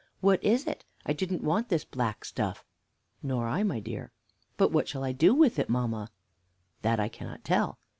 What 0.19 0.43
is 0.43 0.65
it? 0.65 0.83
I 1.05 1.13
didn't 1.13 1.43
want 1.43 1.69
this 1.69 1.85
black 1.85 2.25
stuff." 2.25 2.65
"Nor 3.21 3.47
I, 3.47 3.61
my 3.61 3.79
dear." 3.79 4.11
"But 4.57 4.71
what 4.71 4.87
shall 4.87 5.03
I 5.03 5.11
do 5.11 5.35
with 5.35 5.59
it, 5.59 5.69
mamma?" 5.69 6.09
"That 6.81 6.99
I 6.99 7.07
cannot 7.07 7.43
tell." 7.43 7.77